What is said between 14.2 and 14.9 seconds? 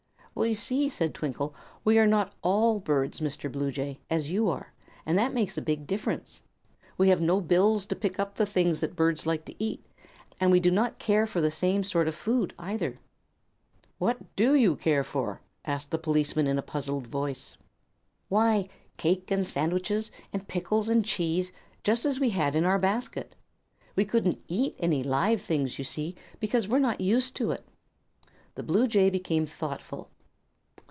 do you